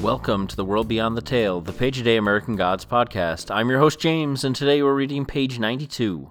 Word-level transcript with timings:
Welcome 0.00 0.46
to 0.48 0.56
the 0.56 0.64
World 0.64 0.88
Beyond 0.88 1.16
the 1.16 1.22
Tale, 1.22 1.60
the 1.60 1.72
Page 1.72 1.98
a 1.98 2.02
Day 2.02 2.16
American 2.16 2.56
Gods 2.56 2.84
podcast. 2.84 3.54
I'm 3.54 3.70
your 3.70 3.78
host, 3.78 3.98
James, 3.98 4.44
and 4.44 4.54
today 4.54 4.82
we're 4.82 4.94
reading 4.94 5.24
page 5.24 5.58
92. 5.58 6.30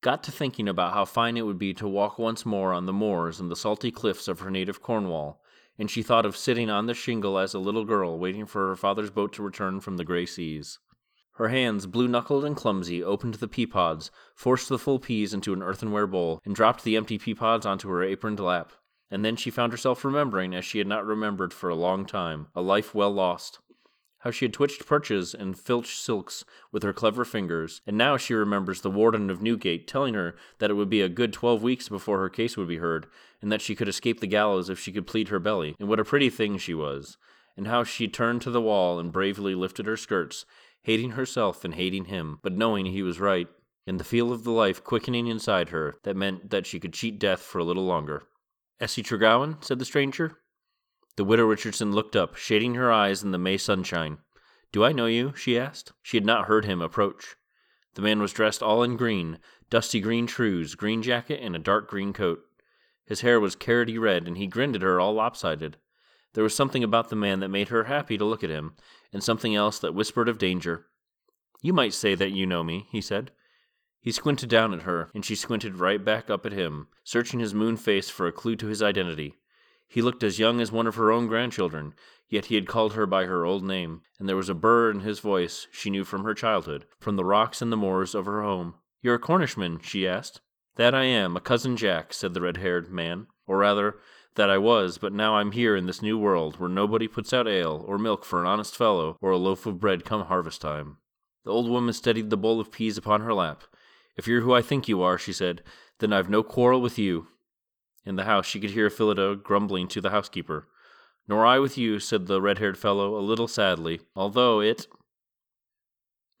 Got 0.00 0.24
to 0.24 0.32
thinking 0.32 0.68
about 0.68 0.92
how 0.92 1.04
fine 1.04 1.36
it 1.36 1.46
would 1.46 1.58
be 1.58 1.74
to 1.74 1.86
walk 1.86 2.18
once 2.18 2.44
more 2.44 2.72
on 2.72 2.86
the 2.86 2.92
moors 2.92 3.38
and 3.38 3.50
the 3.50 3.56
salty 3.56 3.90
cliffs 3.90 4.26
of 4.26 4.40
her 4.40 4.50
native 4.50 4.82
Cornwall, 4.82 5.40
and 5.78 5.90
she 5.90 6.02
thought 6.02 6.26
of 6.26 6.36
sitting 6.36 6.68
on 6.68 6.86
the 6.86 6.94
shingle 6.94 7.38
as 7.38 7.54
a 7.54 7.60
little 7.60 7.84
girl 7.84 8.18
waiting 8.18 8.46
for 8.46 8.68
her 8.68 8.76
father's 8.76 9.10
boat 9.10 9.32
to 9.34 9.42
return 9.42 9.78
from 9.78 9.96
the 9.96 10.04
gray 10.04 10.26
seas. 10.26 10.78
Her 11.34 11.48
hands, 11.48 11.86
blue 11.86 12.08
knuckled 12.08 12.44
and 12.44 12.56
clumsy, 12.56 13.04
opened 13.04 13.34
the 13.34 13.48
pea 13.48 13.66
pods, 13.66 14.10
forced 14.34 14.68
the 14.68 14.78
full 14.78 14.98
peas 14.98 15.34
into 15.34 15.52
an 15.52 15.62
earthenware 15.62 16.06
bowl, 16.06 16.40
and 16.44 16.54
dropped 16.54 16.82
the 16.82 16.96
empty 16.96 17.18
pea 17.18 17.34
pods 17.34 17.66
onto 17.66 17.88
her 17.90 18.02
aproned 18.02 18.40
lap. 18.40 18.72
And 19.10 19.24
then 19.24 19.36
she 19.36 19.50
found 19.50 19.72
herself 19.72 20.04
remembering, 20.04 20.54
as 20.54 20.64
she 20.64 20.78
had 20.78 20.86
not 20.86 21.06
remembered 21.06 21.52
for 21.52 21.70
a 21.70 21.76
long 21.76 22.06
time, 22.06 22.48
a 22.54 22.60
life 22.60 22.94
well 22.94 23.12
lost. 23.12 23.60
How 24.20 24.32
she 24.32 24.46
had 24.46 24.54
twitched 24.54 24.86
perches 24.86 25.34
and 25.34 25.56
filched 25.56 26.00
silks 26.00 26.44
with 26.72 26.82
her 26.82 26.92
clever 26.92 27.24
fingers, 27.24 27.80
and 27.86 27.96
now 27.96 28.16
she 28.16 28.34
remembers 28.34 28.80
the 28.80 28.90
warden 28.90 29.30
of 29.30 29.40
Newgate 29.40 29.86
telling 29.86 30.14
her 30.14 30.34
that 30.58 30.70
it 30.70 30.74
would 30.74 30.90
be 30.90 31.02
a 31.02 31.08
good 31.08 31.32
twelve 31.32 31.62
weeks 31.62 31.88
before 31.88 32.18
her 32.18 32.28
case 32.28 32.56
would 32.56 32.66
be 32.66 32.78
heard, 32.78 33.06
and 33.40 33.52
that 33.52 33.60
she 33.60 33.76
could 33.76 33.86
escape 33.86 34.18
the 34.18 34.26
gallows 34.26 34.68
if 34.68 34.80
she 34.80 34.90
could 34.90 35.06
plead 35.06 35.28
her 35.28 35.38
belly, 35.38 35.76
and 35.78 35.88
what 35.88 36.00
a 36.00 36.04
pretty 36.04 36.28
thing 36.28 36.58
she 36.58 36.74
was, 36.74 37.16
and 37.56 37.68
how 37.68 37.84
she 37.84 38.08
turned 38.08 38.42
to 38.42 38.50
the 38.50 38.60
wall 38.60 38.98
and 38.98 39.12
bravely 39.12 39.54
lifted 39.54 39.86
her 39.86 39.96
skirts, 39.96 40.44
hating 40.82 41.12
herself 41.12 41.64
and 41.64 41.74
hating 41.74 42.06
him, 42.06 42.40
but 42.42 42.52
knowing 42.52 42.86
he 42.86 43.02
was 43.02 43.20
right, 43.20 43.46
and 43.86 44.00
the 44.00 44.04
feel 44.04 44.32
of 44.32 44.42
the 44.42 44.50
life 44.50 44.82
quickening 44.82 45.28
inside 45.28 45.68
her 45.68 45.94
that 46.02 46.16
meant 46.16 46.50
that 46.50 46.66
she 46.66 46.80
could 46.80 46.92
cheat 46.92 47.20
death 47.20 47.42
for 47.42 47.58
a 47.58 47.64
little 47.64 47.84
longer. 47.84 48.24
Essie 48.80 49.02
Tregowan, 49.02 49.62
said 49.64 49.78
the 49.78 49.84
stranger. 49.84 50.38
The 51.16 51.24
widow 51.24 51.46
Richardson 51.46 51.92
looked 51.92 52.14
up, 52.14 52.36
shading 52.36 52.74
her 52.74 52.92
eyes 52.92 53.22
in 53.22 53.30
the 53.30 53.38
May 53.38 53.56
sunshine. 53.56 54.18
Do 54.70 54.84
I 54.84 54.92
know 54.92 55.06
you? 55.06 55.32
she 55.34 55.58
asked. 55.58 55.92
She 56.02 56.16
had 56.16 56.26
not 56.26 56.46
heard 56.46 56.66
him 56.66 56.82
approach. 56.82 57.36
The 57.94 58.02
man 58.02 58.20
was 58.20 58.34
dressed 58.34 58.62
all 58.62 58.82
in 58.82 58.98
green, 58.98 59.38
dusty 59.70 60.00
green 60.00 60.26
trews, 60.26 60.74
green 60.74 61.02
jacket, 61.02 61.40
and 61.42 61.56
a 61.56 61.58
dark 61.58 61.88
green 61.88 62.12
coat. 62.12 62.40
His 63.06 63.22
hair 63.22 63.40
was 63.40 63.56
carroty 63.56 63.98
red, 63.98 64.26
and 64.26 64.36
he 64.36 64.46
grinned 64.46 64.76
at 64.76 64.82
her 64.82 65.00
all 65.00 65.14
lopsided. 65.14 65.78
There 66.34 66.44
was 66.44 66.54
something 66.54 66.84
about 66.84 67.08
the 67.08 67.16
man 67.16 67.40
that 67.40 67.48
made 67.48 67.68
her 67.68 67.84
happy 67.84 68.18
to 68.18 68.24
look 68.26 68.44
at 68.44 68.50
him, 68.50 68.74
and 69.10 69.24
something 69.24 69.54
else 69.54 69.78
that 69.78 69.94
whispered 69.94 70.28
of 70.28 70.36
danger. 70.36 70.86
You 71.62 71.72
might 71.72 71.94
say 71.94 72.14
that 72.14 72.32
you 72.32 72.44
know 72.44 72.62
me, 72.62 72.88
he 72.90 73.00
said. 73.00 73.30
He 74.06 74.12
squinted 74.12 74.48
down 74.48 74.72
at 74.72 74.82
her, 74.82 75.10
and 75.16 75.24
she 75.24 75.34
squinted 75.34 75.80
right 75.80 76.04
back 76.04 76.30
up 76.30 76.46
at 76.46 76.52
him, 76.52 76.86
searching 77.02 77.40
his 77.40 77.52
moon 77.52 77.76
face 77.76 78.08
for 78.08 78.28
a 78.28 78.32
clue 78.32 78.54
to 78.54 78.68
his 78.68 78.80
identity. 78.80 79.34
He 79.88 80.00
looked 80.00 80.22
as 80.22 80.38
young 80.38 80.60
as 80.60 80.70
one 80.70 80.86
of 80.86 80.94
her 80.94 81.10
own 81.10 81.26
grandchildren, 81.26 81.92
yet 82.28 82.44
he 82.44 82.54
had 82.54 82.68
called 82.68 82.92
her 82.92 83.04
by 83.04 83.24
her 83.24 83.44
old 83.44 83.64
name, 83.64 84.02
and 84.20 84.28
there 84.28 84.36
was 84.36 84.48
a 84.48 84.54
burr 84.54 84.92
in 84.92 85.00
his 85.00 85.18
voice 85.18 85.66
she 85.72 85.90
knew 85.90 86.04
from 86.04 86.22
her 86.22 86.34
childhood, 86.34 86.86
from 87.00 87.16
the 87.16 87.24
rocks 87.24 87.60
and 87.60 87.72
the 87.72 87.76
moors 87.76 88.14
of 88.14 88.26
her 88.26 88.44
home. 88.44 88.74
You're 89.02 89.16
a 89.16 89.18
Cornishman? 89.18 89.80
she 89.82 90.06
asked. 90.06 90.40
That 90.76 90.94
I 90.94 91.02
am, 91.02 91.36
a 91.36 91.40
cousin 91.40 91.76
Jack, 91.76 92.12
said 92.12 92.32
the 92.32 92.42
red 92.42 92.58
haired 92.58 92.92
man. 92.92 93.26
Or 93.48 93.58
rather, 93.58 93.96
that 94.36 94.48
I 94.48 94.58
was, 94.58 94.98
but 94.98 95.12
now 95.12 95.34
I'm 95.34 95.50
here 95.50 95.74
in 95.74 95.86
this 95.86 96.00
new 96.00 96.16
world 96.16 96.60
where 96.60 96.70
nobody 96.70 97.08
puts 97.08 97.32
out 97.32 97.48
ale 97.48 97.84
or 97.88 97.98
milk 97.98 98.24
for 98.24 98.40
an 98.40 98.46
honest 98.46 98.76
fellow 98.76 99.16
or 99.20 99.32
a 99.32 99.36
loaf 99.36 99.66
of 99.66 99.80
bread 99.80 100.04
come 100.04 100.26
harvest 100.26 100.60
time. 100.60 100.98
The 101.44 101.50
old 101.50 101.68
woman 101.68 101.92
steadied 101.92 102.30
the 102.30 102.36
bowl 102.36 102.60
of 102.60 102.70
peas 102.70 102.96
upon 102.96 103.22
her 103.22 103.34
lap. 103.34 103.64
If 104.16 104.26
you're 104.26 104.40
who 104.40 104.54
I 104.54 104.62
think 104.62 104.88
you 104.88 105.02
are, 105.02 105.18
she 105.18 105.32
said, 105.32 105.62
then 105.98 106.12
I've 106.12 106.30
no 106.30 106.42
quarrel 106.42 106.80
with 106.80 106.98
you. 106.98 107.28
In 108.04 108.16
the 108.16 108.24
house, 108.24 108.46
she 108.46 108.60
could 108.60 108.70
hear 108.70 108.88
Phillida 108.88 109.36
grumbling 109.36 109.88
to 109.88 110.00
the 110.00 110.10
housekeeper. 110.10 110.68
Nor 111.28 111.44
I 111.44 111.58
with 111.58 111.76
you, 111.76 111.98
said 111.98 112.26
the 112.26 112.40
red 112.40 112.58
haired 112.58 112.78
fellow, 112.78 113.18
a 113.18 113.20
little 113.20 113.48
sadly, 113.48 114.00
although 114.14 114.60
it. 114.60 114.86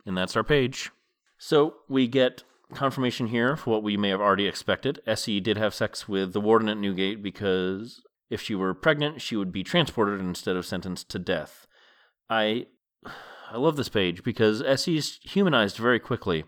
And 0.06 0.16
that's 0.16 0.36
our 0.36 0.44
page. 0.44 0.90
So 1.38 1.74
we 1.88 2.06
get 2.06 2.44
confirmation 2.72 3.28
here 3.28 3.56
for 3.56 3.70
what 3.70 3.82
we 3.82 3.96
may 3.96 4.10
have 4.10 4.20
already 4.20 4.46
expected. 4.46 5.00
Essie 5.06 5.40
did 5.40 5.56
have 5.56 5.74
sex 5.74 6.08
with 6.08 6.32
the 6.32 6.40
warden 6.40 6.68
at 6.68 6.78
Newgate 6.78 7.22
because 7.22 8.02
if 8.30 8.40
she 8.40 8.54
were 8.54 8.74
pregnant, 8.74 9.20
she 9.20 9.36
would 9.36 9.52
be 9.52 9.64
transported 9.64 10.20
instead 10.20 10.56
of 10.56 10.66
sentenced 10.66 11.08
to 11.10 11.18
death. 11.18 11.66
I. 12.30 12.66
I 13.48 13.58
love 13.58 13.76
this 13.76 13.88
page 13.88 14.24
because 14.24 14.60
Essie's 14.60 15.20
humanized 15.22 15.76
very 15.76 16.00
quickly. 16.00 16.44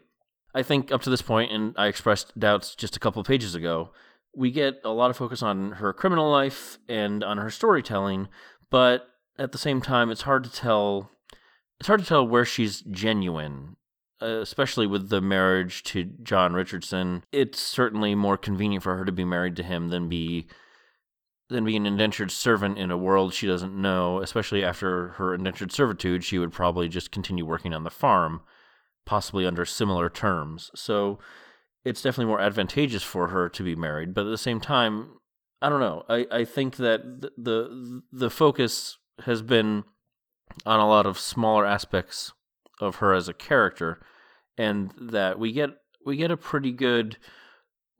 I 0.58 0.64
think 0.64 0.91
up 0.91 1.02
to 1.02 1.10
this 1.10 1.22
point, 1.22 1.52
and 1.52 1.72
I 1.78 1.86
expressed 1.86 2.36
doubts 2.36 2.74
just 2.74 2.96
a 2.96 2.98
couple 2.98 3.22
pages 3.22 3.54
ago, 3.54 3.91
we 4.34 4.50
get 4.50 4.80
a 4.82 4.91
lot 4.91 5.08
of 5.08 5.16
focus 5.16 5.41
on 5.41 5.72
her 5.72 5.92
criminal 5.92 6.28
life 6.28 6.78
and 6.88 7.22
on 7.22 7.38
her 7.38 7.48
storytelling, 7.48 8.26
but 8.68 9.06
at 9.38 9.52
the 9.52 9.58
same 9.58 9.80
time, 9.80 10.10
it's 10.10 10.22
hard 10.22 10.42
to 10.42 10.50
tell. 10.50 11.12
It's 11.78 11.86
hard 11.86 12.00
to 12.00 12.06
tell 12.06 12.26
where 12.26 12.44
she's 12.44 12.80
genuine, 12.80 13.76
especially 14.20 14.88
with 14.88 15.10
the 15.10 15.20
marriage 15.20 15.84
to 15.84 16.02
John 16.24 16.54
Richardson. 16.54 17.22
It's 17.30 17.60
certainly 17.60 18.16
more 18.16 18.36
convenient 18.36 18.82
for 18.82 18.97
her 18.97 19.04
to 19.04 19.12
be 19.12 19.24
married 19.24 19.54
to 19.56 19.62
him 19.62 19.91
than 19.91 20.08
be 20.08 20.48
than 21.48 21.64
be 21.64 21.76
an 21.76 21.86
indentured 21.86 22.32
servant 22.32 22.78
in 22.78 22.91
a 22.91 22.98
world 22.98 23.32
she 23.32 23.47
doesn't 23.47 23.80
know. 23.80 24.20
Especially 24.22 24.64
after 24.64 25.10
her 25.10 25.36
indentured 25.36 25.70
servitude, 25.70 26.24
she 26.24 26.41
would 26.41 26.52
probably 26.52 26.88
just 26.88 27.12
continue 27.12 27.47
working 27.47 27.72
on 27.72 27.84
the 27.84 27.91
farm 27.91 28.41
possibly 29.08 29.46
under 29.46 29.64
similar 29.64 30.10
terms. 30.10 30.70
So 30.74 31.19
it's 31.82 32.02
definitely 32.02 32.26
more 32.26 32.42
advantageous 32.42 33.02
for 33.02 33.28
her 33.28 33.48
to 33.48 33.62
be 33.62 33.74
married. 33.74 34.12
But 34.12 34.26
at 34.26 34.30
the 34.30 34.36
same 34.36 34.60
time, 34.60 35.14
I 35.62 35.70
don't 35.70 35.80
know. 35.80 36.04
I, 36.10 36.26
I 36.30 36.44
think 36.44 36.76
that 36.76 37.22
the, 37.22 37.32
the 37.38 38.02
the 38.12 38.30
focus 38.30 38.98
has 39.24 39.41
been 39.41 39.84
on 40.66 40.78
a 40.78 40.86
lot 40.86 41.06
of 41.06 41.18
smaller 41.18 41.64
aspects 41.64 42.32
of 42.80 42.97
her 42.97 43.14
as 43.14 43.28
a 43.28 43.34
character, 43.34 43.98
and 44.58 44.92
that 45.00 45.38
we 45.38 45.52
get 45.52 45.70
we 46.04 46.18
get 46.18 46.30
a 46.30 46.36
pretty 46.36 46.70
good 46.70 47.16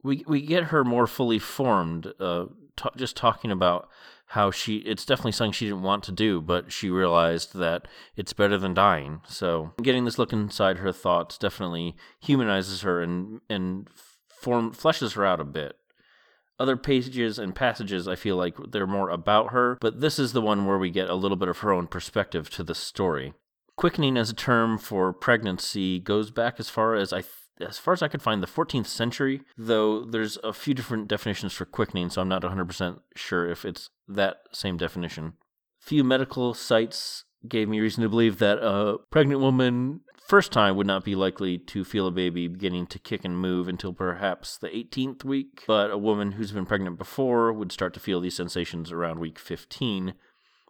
we 0.03 0.23
we 0.27 0.41
get 0.41 0.65
her 0.65 0.85
more 0.85 1.07
fully 1.07 1.39
formed. 1.39 2.13
Uh, 2.19 2.45
t- 2.77 2.89
just 2.95 3.17
talking 3.17 3.51
about 3.51 3.89
how 4.29 4.51
she 4.51 4.77
it's 4.77 5.05
definitely 5.05 5.31
something 5.31 5.51
she 5.51 5.65
didn't 5.65 5.81
want 5.81 6.03
to 6.03 6.11
do 6.11 6.39
but 6.39 6.71
she 6.71 6.89
realized 6.89 7.55
that 7.55 7.87
it's 8.15 8.33
better 8.33 8.57
than 8.57 8.73
dying. 8.73 9.21
So 9.27 9.73
getting 9.81 10.05
this 10.05 10.19
look 10.19 10.31
inside 10.31 10.77
her 10.77 10.91
thoughts 10.91 11.37
definitely 11.37 11.95
humanizes 12.19 12.81
her 12.81 13.01
and 13.01 13.41
and 13.49 13.89
form 14.29 14.71
fleshes 14.71 15.13
her 15.15 15.25
out 15.25 15.41
a 15.41 15.45
bit. 15.45 15.75
Other 16.59 16.77
pages 16.77 17.39
and 17.39 17.55
passages 17.55 18.07
i 18.07 18.15
feel 18.15 18.35
like 18.35 18.55
they're 18.71 18.85
more 18.85 19.09
about 19.09 19.51
her 19.51 19.77
but 19.81 19.99
this 19.99 20.19
is 20.19 20.33
the 20.33 20.41
one 20.41 20.65
where 20.65 20.77
we 20.77 20.91
get 20.91 21.09
a 21.09 21.15
little 21.15 21.37
bit 21.37 21.49
of 21.49 21.59
her 21.59 21.71
own 21.71 21.87
perspective 21.87 22.51
to 22.51 22.63
the 22.63 22.75
story. 22.75 23.33
Quickening 23.77 24.15
as 24.15 24.29
a 24.29 24.35
term 24.35 24.77
for 24.77 25.11
pregnancy 25.11 25.99
goes 25.99 26.29
back 26.29 26.59
as 26.59 26.69
far 26.69 26.95
as 26.95 27.11
i 27.11 27.23
as 27.61 27.77
far 27.77 27.93
as 27.93 28.01
I 28.01 28.07
could 28.07 28.21
find, 28.21 28.41
the 28.41 28.47
14th 28.47 28.85
century, 28.85 29.41
though 29.57 30.05
there's 30.05 30.37
a 30.45 30.53
few 30.53 30.73
different 30.73 31.09
definitions 31.09 31.51
for 31.51 31.65
quickening, 31.65 32.09
so 32.09 32.21
I'm 32.21 32.29
not 32.29 32.41
100% 32.41 32.99
sure 33.17 33.49
if 33.49 33.65
it's 33.65 33.89
that 34.09 34.37
same 34.51 34.77
definition. 34.77 35.33
Few 35.79 36.03
medical 36.03 36.53
sites 36.53 37.23
gave 37.47 37.69
me 37.69 37.79
reason 37.79 38.03
to 38.03 38.09
believe 38.09 38.39
that 38.39 38.57
a 38.57 38.97
pregnant 39.09 39.39
woman 39.39 40.01
first 40.29 40.51
time 40.51 40.75
would 40.75 40.85
not 40.85 41.03
be 41.03 41.15
likely 41.15 41.57
to 41.57 41.83
feel 41.83 42.05
a 42.05 42.11
baby 42.11 42.47
beginning 42.47 42.85
to 42.85 42.99
kick 42.99 43.25
and 43.25 43.39
move 43.39 43.67
until 43.67 43.93
perhaps 43.93 44.57
the 44.57 44.67
18th 44.67 45.23
week, 45.23 45.63
but 45.65 45.89
a 45.89 45.97
woman 45.97 46.33
who's 46.33 46.51
been 46.51 46.65
pregnant 46.65 46.97
before 46.97 47.51
would 47.51 47.71
start 47.71 47.93
to 47.93 47.99
feel 47.99 48.19
these 48.21 48.35
sensations 48.35 48.91
around 48.91 49.19
week 49.19 49.39
15. 49.39 50.13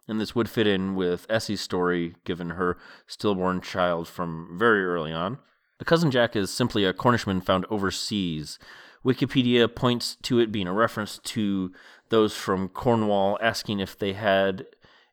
And 0.08 0.20
this 0.20 0.34
would 0.34 0.48
fit 0.48 0.66
in 0.66 0.94
with 0.94 1.26
Essie's 1.28 1.60
story, 1.60 2.14
given 2.24 2.50
her 2.50 2.78
stillborn 3.06 3.60
child 3.60 4.08
from 4.08 4.56
very 4.58 4.84
early 4.84 5.12
on. 5.12 5.38
A 5.78 5.84
cousin 5.84 6.10
Jack 6.10 6.34
is 6.34 6.50
simply 6.50 6.84
a 6.84 6.92
Cornishman 6.92 7.40
found 7.40 7.66
overseas. 7.70 8.58
Wikipedia 9.04 9.72
points 9.72 10.16
to 10.22 10.38
it 10.38 10.52
being 10.52 10.66
a 10.66 10.72
reference 10.72 11.18
to 11.18 11.72
those 12.10 12.36
from 12.36 12.68
Cornwall 12.68 13.38
asking 13.40 13.80
if 13.80 13.98
they 13.98 14.12
had 14.12 14.66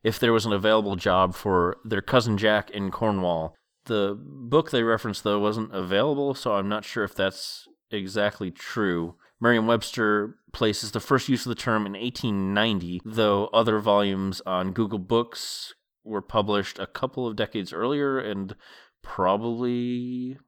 if 0.04 0.18
there 0.18 0.32
was 0.32 0.46
an 0.46 0.52
available 0.52 0.96
job 0.96 1.34
for 1.34 1.78
their 1.84 2.02
cousin 2.02 2.38
Jack 2.38 2.70
in 2.70 2.90
Cornwall. 2.90 3.56
The 3.86 4.16
book 4.20 4.70
they 4.70 4.82
referenced 4.82 5.24
though 5.24 5.40
wasn't 5.40 5.74
available, 5.74 6.34
so 6.34 6.54
I'm 6.54 6.68
not 6.68 6.84
sure 6.84 7.04
if 7.04 7.14
that's 7.14 7.66
exactly 7.90 8.50
true. 8.50 9.16
Merriam-Webster 9.40 10.36
places 10.52 10.92
the 10.92 11.00
first 11.00 11.28
use 11.28 11.46
of 11.46 11.50
the 11.50 11.54
term 11.54 11.86
in 11.86 11.92
1890, 11.92 13.02
though 13.04 13.46
other 13.46 13.78
volumes 13.78 14.42
on 14.44 14.72
Google 14.72 14.98
Books 14.98 15.74
were 16.04 16.22
published 16.22 16.78
a 16.78 16.86
couple 16.86 17.26
of 17.26 17.36
decades 17.36 17.72
earlier 17.72 18.18
and 18.18 18.56
probably 19.02 20.38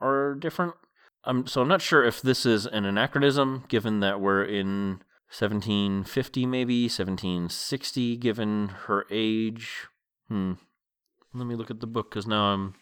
are 0.00 0.34
different. 0.34 0.74
Um, 1.24 1.46
so 1.46 1.62
I'm 1.62 1.68
not 1.68 1.82
sure 1.82 2.04
if 2.04 2.20
this 2.20 2.44
is 2.44 2.66
an 2.66 2.84
anachronism, 2.84 3.64
given 3.68 4.00
that 4.00 4.20
we're 4.20 4.44
in 4.44 5.00
1750, 5.36 6.46
maybe 6.46 6.84
1760, 6.84 8.16
given 8.18 8.68
her 8.86 9.04
age. 9.10 9.88
Hmm. 10.28 10.52
Let 11.32 11.48
me 11.48 11.56
look 11.56 11.72
at 11.72 11.80
the 11.80 11.88
book 11.88 12.10
because 12.10 12.26
now 12.26 12.52
I'm 12.52 12.74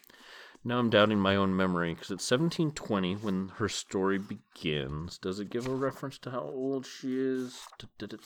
now 0.63 0.77
I'm 0.77 0.91
doubting 0.91 1.17
my 1.17 1.35
own 1.35 1.55
memory 1.57 1.95
because 1.95 2.11
it's 2.11 2.29
1720 2.29 3.15
when 3.15 3.49
her 3.55 3.67
story 3.67 4.19
begins. 4.19 5.17
Does 5.17 5.39
it 5.39 5.49
give 5.49 5.67
a 5.67 5.73
reference 5.73 6.19
to 6.19 6.29
how 6.29 6.41
old 6.41 6.85
she 6.85 7.17
is? 7.17 7.59
Da, 7.79 7.87
da, 7.97 8.17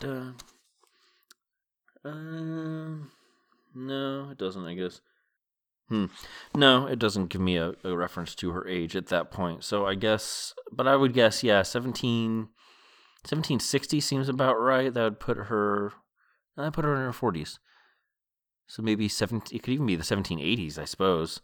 da, 0.00 0.32
Uh, 2.04 2.96
no, 3.74 4.30
it 4.30 4.38
doesn't, 4.38 4.64
I 4.64 4.74
guess. 4.74 5.00
Hmm. 5.88 6.06
No, 6.54 6.86
it 6.86 6.98
doesn't 6.98 7.28
give 7.28 7.40
me 7.40 7.56
a, 7.56 7.74
a, 7.84 7.94
reference 7.94 8.34
to 8.36 8.52
her 8.52 8.66
age 8.66 8.96
at 8.96 9.08
that 9.08 9.30
point. 9.30 9.64
So 9.64 9.86
I 9.86 9.94
guess, 9.94 10.54
but 10.72 10.88
I 10.88 10.96
would 10.96 11.12
guess, 11.12 11.42
yeah, 11.42 11.62
17, 11.62 12.48
1760 13.22 14.00
seems 14.00 14.28
about 14.28 14.54
right. 14.54 14.92
That 14.92 15.04
would 15.04 15.20
put 15.20 15.36
her, 15.36 15.92
I 16.56 16.70
put 16.70 16.86
her 16.86 16.94
in 16.94 17.02
her 17.02 17.10
40s. 17.10 17.58
So 18.66 18.82
maybe 18.82 19.08
17, 19.08 19.54
it 19.54 19.62
could 19.62 19.74
even 19.74 19.86
be 19.86 19.96
the 19.96 20.02
1780s, 20.02 20.78
I 20.78 20.86
suppose. 20.86 21.42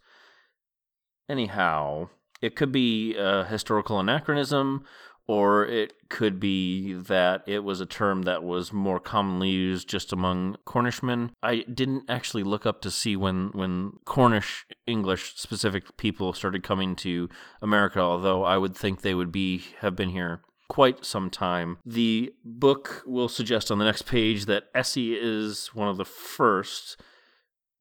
Anyhow, 1.29 2.09
it 2.41 2.55
could 2.55 2.71
be 2.71 3.15
a 3.15 3.45
historical 3.45 3.99
anachronism, 3.99 4.83
or 5.31 5.65
it 5.65 5.93
could 6.09 6.41
be 6.41 6.91
that 6.91 7.41
it 7.47 7.59
was 7.63 7.79
a 7.79 7.85
term 7.85 8.23
that 8.23 8.43
was 8.43 8.73
more 8.73 8.99
commonly 8.99 9.47
used 9.47 9.87
just 9.87 10.11
among 10.11 10.57
Cornishmen. 10.67 11.29
I 11.41 11.63
didn't 11.73 12.03
actually 12.09 12.43
look 12.43 12.65
up 12.65 12.81
to 12.81 12.91
see 12.91 13.15
when, 13.15 13.47
when 13.53 13.93
Cornish 14.03 14.65
English 14.85 15.35
specific 15.37 15.95
people 15.95 16.33
started 16.33 16.63
coming 16.63 16.97
to 16.97 17.29
America, 17.61 18.01
although 18.01 18.43
I 18.43 18.57
would 18.57 18.75
think 18.75 18.99
they 18.99 19.13
would 19.13 19.31
be 19.31 19.63
have 19.79 19.95
been 19.95 20.09
here 20.09 20.41
quite 20.67 21.05
some 21.05 21.29
time. 21.29 21.77
The 21.85 22.33
book 22.43 23.01
will 23.05 23.29
suggest 23.29 23.71
on 23.71 23.79
the 23.79 23.85
next 23.85 24.01
page 24.01 24.47
that 24.47 24.65
Essie 24.75 25.15
is 25.15 25.73
one 25.73 25.87
of 25.87 25.95
the 25.95 26.03
first. 26.03 27.01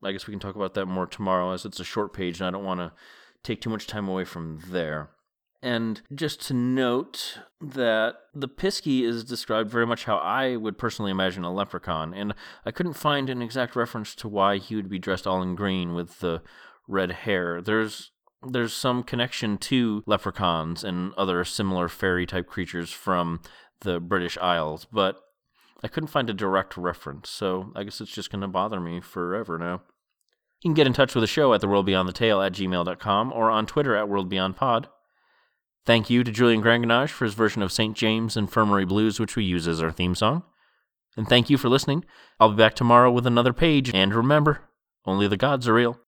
I 0.05 0.12
guess 0.12 0.29
we 0.29 0.32
can 0.32 0.38
talk 0.38 0.55
about 0.55 0.75
that 0.75 0.87
more 0.87 1.08
tomorrow 1.08 1.50
as 1.50 1.64
it's 1.64 1.81
a 1.81 1.85
short 1.85 2.12
page 2.12 2.38
and 2.38 2.47
I 2.47 2.52
don't 2.52 2.64
want 2.64 2.79
to 2.79 2.93
take 3.43 3.61
too 3.61 3.70
much 3.70 3.88
time 3.88 4.06
away 4.06 4.25
from 4.25 4.61
there. 4.69 5.11
And 5.62 6.01
just 6.15 6.41
to 6.47 6.55
note 6.55 7.39
that 7.61 8.15
the 8.35 8.49
Pisky 8.49 9.03
is 9.03 9.25
described 9.25 9.71
very 9.71 9.87
much 9.87 10.05
how 10.05 10.17
I 10.17 10.57
would 10.57 10.79
personally 10.79 11.11
imagine 11.11 11.45
a 11.45 11.53
leprechaun, 11.53 12.15
and 12.15 12.33
I 12.65 12.71
couldn't 12.71 12.95
find 12.95 13.29
an 13.29 13.43
exact 13.43 13.77
reference 13.77 14.15
to 14.17 14.29
why 14.29 14.57
he 14.57 14.75
would 14.75 14.89
be 14.89 14.99
dressed 14.99 15.27
all 15.27 15.43
in 15.43 15.55
green 15.55 15.95
with 15.95 16.21
the 16.21 16.43
red 16.89 17.12
hair. 17.12 17.61
There's 17.61 18.11
there's 18.43 18.73
some 18.73 19.03
connection 19.03 19.59
to 19.59 20.03
leprechauns 20.07 20.83
and 20.83 21.12
other 21.15 21.45
similar 21.45 21.89
fairy 21.89 22.25
type 22.25 22.47
creatures 22.47 22.91
from 22.91 23.43
the 23.83 24.01
British 24.01 24.39
Isles, 24.39 24.87
but 24.91 25.21
I 25.83 25.89
couldn't 25.89 26.09
find 26.09 26.31
a 26.31 26.35
direct 26.35 26.77
reference, 26.77 27.29
so 27.29 27.71
I 27.75 27.85
guess 27.85 28.01
it's 28.01 28.11
just 28.11 28.31
going 28.31 28.41
to 28.41 28.49
bother 28.49 28.81
me 28.81 29.01
forever 29.01 29.59
now. 29.59 29.83
You 30.62 30.69
can 30.69 30.75
get 30.75 30.87
in 30.87 30.93
touch 30.93 31.15
with 31.15 31.23
the 31.23 31.27
show 31.27 31.53
at 31.55 31.61
theworldbeyondthetale 31.61 32.47
at 32.47 32.53
gmail.com 32.53 33.33
or 33.33 33.51
on 33.51 33.67
Twitter 33.67 33.97
at 33.97 34.09
worldbeyondpod. 34.09 34.87
Thank 35.87 36.11
you 36.11 36.23
to 36.25 36.31
Julian 36.31 36.61
Granganage 36.61 37.11
for 37.11 37.25
his 37.25 37.35
version 37.35 37.62
of 37.62 37.73
St. 37.73 37.97
James 37.97 38.37
Infirmary 38.37 38.85
Blues, 38.85 39.19
which 39.19 39.35
we 39.35 39.44
use 39.44 39.67
as 39.67 39.82
our 39.82 39.91
theme 39.91 40.15
song. 40.15 40.43
And 41.17 41.29
thank 41.29 41.50
you 41.50 41.56
for 41.56 41.69
listening. 41.69 42.05
I'll 42.38 42.50
be 42.50 42.56
back 42.56 42.75
tomorrow 42.75 43.11
with 43.11 43.27
another 43.27 43.53
page, 43.53 43.93
and 43.94 44.15
remember, 44.15 44.61
only 45.06 45.27
the 45.27 45.37
gods 45.37 45.67
are 45.67 45.75
real. 45.75 45.99